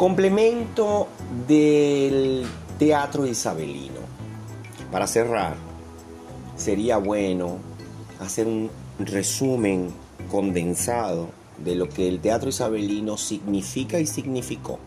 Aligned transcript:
Complemento 0.00 1.08
del 1.46 2.46
teatro 2.78 3.26
isabelino. 3.26 4.00
Para 4.90 5.06
cerrar, 5.06 5.56
sería 6.56 6.96
bueno 6.96 7.58
hacer 8.18 8.46
un 8.46 8.70
resumen 8.98 9.92
condensado 10.30 11.28
de 11.58 11.74
lo 11.74 11.90
que 11.90 12.08
el 12.08 12.20
teatro 12.20 12.48
isabelino 12.48 13.18
significa 13.18 14.00
y 14.00 14.06
significó. 14.06 14.78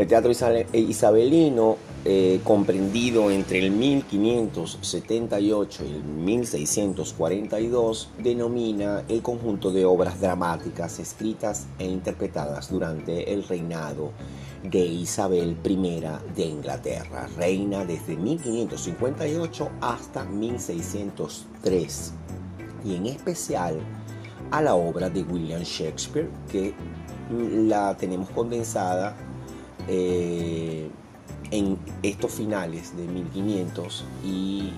El 0.00 0.08
teatro 0.08 0.32
isabelino, 0.72 1.76
eh, 2.06 2.40
comprendido 2.42 3.30
entre 3.30 3.58
el 3.58 3.70
1578 3.70 5.84
y 5.84 5.92
el 5.92 6.02
1642, 6.02 8.08
denomina 8.16 9.04
el 9.08 9.20
conjunto 9.20 9.70
de 9.70 9.84
obras 9.84 10.18
dramáticas 10.18 10.98
escritas 11.00 11.66
e 11.78 11.84
interpretadas 11.84 12.70
durante 12.70 13.30
el 13.30 13.44
reinado 13.44 14.12
de 14.62 14.86
Isabel 14.86 15.58
I 15.62 16.00
de 16.34 16.46
Inglaterra, 16.46 17.28
reina 17.36 17.84
desde 17.84 18.16
1558 18.16 19.70
hasta 19.82 20.24
1603, 20.24 22.14
y 22.86 22.94
en 22.94 23.04
especial 23.04 23.78
a 24.50 24.62
la 24.62 24.76
obra 24.76 25.10
de 25.10 25.24
William 25.24 25.60
Shakespeare, 25.60 26.30
que 26.50 26.72
la 27.30 27.94
tenemos 27.98 28.30
condensada 28.30 29.14
eh, 29.92 30.88
en 31.50 31.76
estos 32.04 32.30
finales 32.30 32.96
de 32.96 33.08
1500 33.08 34.04
y 34.24 34.72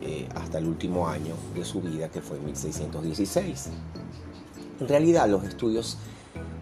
eh, 0.00 0.28
hasta 0.36 0.58
el 0.58 0.66
último 0.66 1.08
año 1.08 1.34
de 1.52 1.64
su 1.64 1.80
vida, 1.80 2.08
que 2.10 2.20
fue 2.20 2.38
1616. 2.38 3.70
En 4.78 4.86
realidad 4.86 5.28
los 5.28 5.42
estudios 5.42 5.98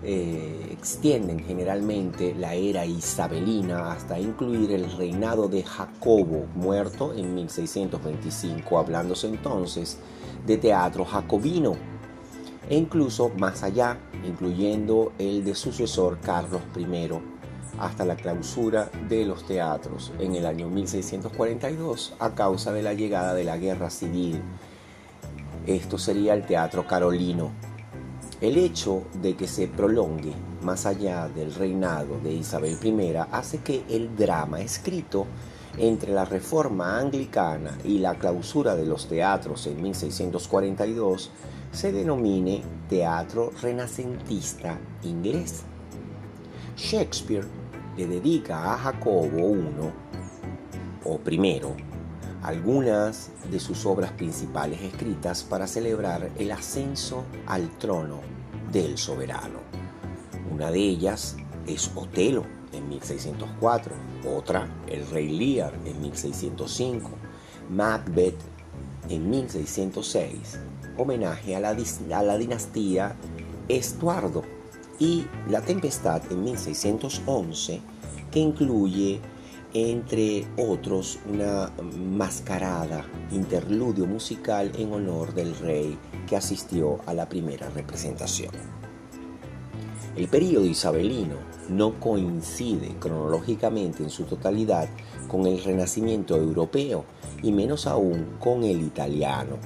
eh, 0.02 0.68
extienden 0.70 1.40
generalmente 1.40 2.34
la 2.34 2.54
era 2.54 2.86
isabelina 2.86 3.92
hasta 3.92 4.18
incluir 4.18 4.72
el 4.72 4.90
reinado 4.96 5.48
de 5.48 5.62
Jacobo, 5.62 6.46
muerto 6.54 7.12
en 7.12 7.34
1625, 7.34 8.78
hablándose 8.78 9.26
entonces 9.26 9.98
de 10.46 10.56
teatro 10.56 11.04
jacobino, 11.04 11.74
e 12.66 12.76
incluso 12.76 13.30
más 13.36 13.62
allá, 13.62 13.98
incluyendo 14.26 15.12
el 15.18 15.44
de 15.44 15.54
sucesor 15.54 16.18
Carlos 16.20 16.62
I 16.78 16.86
hasta 17.78 18.04
la 18.04 18.16
clausura 18.16 18.90
de 19.08 19.24
los 19.24 19.46
teatros 19.46 20.12
en 20.18 20.34
el 20.34 20.46
año 20.46 20.68
1642 20.68 22.14
a 22.18 22.34
causa 22.34 22.72
de 22.72 22.82
la 22.82 22.94
llegada 22.94 23.34
de 23.34 23.44
la 23.44 23.56
guerra 23.56 23.90
civil. 23.90 24.40
Esto 25.66 25.98
sería 25.98 26.34
el 26.34 26.44
teatro 26.46 26.86
carolino. 26.86 27.50
El 28.40 28.58
hecho 28.58 29.04
de 29.22 29.34
que 29.36 29.46
se 29.46 29.68
prolongue 29.68 30.32
más 30.62 30.86
allá 30.86 31.28
del 31.28 31.54
reinado 31.54 32.18
de 32.22 32.32
Isabel 32.32 32.78
I 32.82 33.16
hace 33.30 33.58
que 33.58 33.84
el 33.88 34.14
drama 34.16 34.60
escrito 34.60 35.26
entre 35.78 36.12
la 36.12 36.24
reforma 36.24 36.98
anglicana 36.98 37.78
y 37.84 37.98
la 37.98 38.14
clausura 38.14 38.76
de 38.76 38.86
los 38.86 39.08
teatros 39.08 39.66
en 39.66 39.82
1642 39.82 41.30
se 41.72 41.92
denomine 41.92 42.62
teatro 42.88 43.50
renacentista 43.60 44.78
inglés. 45.02 45.62
Shakespeare 46.76 47.63
le 47.96 48.06
dedica 48.06 48.74
a 48.74 48.78
Jacobo 48.78 49.54
I 49.56 49.92
o 51.04 51.18
primero 51.18 51.76
algunas 52.42 53.30
de 53.50 53.58
sus 53.58 53.86
obras 53.86 54.12
principales 54.12 54.82
escritas 54.82 55.42
para 55.42 55.66
celebrar 55.66 56.30
el 56.38 56.52
ascenso 56.52 57.24
al 57.46 57.70
trono 57.78 58.20
del 58.70 58.98
soberano. 58.98 59.60
Una 60.52 60.70
de 60.70 60.78
ellas 60.78 61.36
es 61.66 61.90
Otelo 61.94 62.44
en 62.72 62.88
1604, 62.90 63.94
otra 64.36 64.68
El 64.86 65.06
Rey 65.08 65.30
Lear 65.30 65.72
en 65.86 66.02
1605, 66.02 67.10
Macbeth 67.70 68.38
en 69.08 69.30
1606, 69.30 70.58
homenaje 70.98 71.56
a 71.56 71.60
la, 71.60 71.70
a 71.70 72.22
la 72.22 72.36
dinastía 72.36 73.16
Estuardo 73.68 74.42
y 74.98 75.26
La 75.48 75.60
Tempestad 75.60 76.22
en 76.30 76.44
1611, 76.44 77.80
que 78.30 78.40
incluye, 78.40 79.20
entre 79.72 80.46
otros, 80.56 81.18
una 81.28 81.70
mascarada 81.96 83.04
interludio 83.32 84.06
musical 84.06 84.70
en 84.78 84.92
honor 84.92 85.34
del 85.34 85.56
rey 85.56 85.98
que 86.26 86.36
asistió 86.36 87.00
a 87.06 87.14
la 87.14 87.28
primera 87.28 87.68
representación. 87.70 88.50
El 90.16 90.28
período 90.28 90.64
isabelino 90.64 91.34
no 91.68 91.98
coincide 91.98 92.94
cronológicamente 93.00 94.02
en 94.02 94.10
su 94.10 94.24
totalidad 94.24 94.88
con 95.26 95.46
el 95.46 95.62
Renacimiento 95.62 96.36
europeo 96.36 97.04
y 97.42 97.50
menos 97.50 97.86
aún 97.86 98.36
con 98.38 98.62
el 98.62 98.80
italiano, 98.82 99.56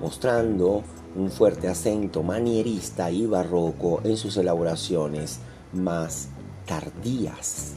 mostrando 0.00 0.84
un 1.14 1.30
fuerte 1.30 1.68
acento 1.68 2.22
manierista 2.22 3.10
y 3.10 3.26
barroco 3.26 4.00
en 4.04 4.16
sus 4.16 4.36
elaboraciones 4.36 5.40
más 5.72 6.28
tardías. 6.66 7.74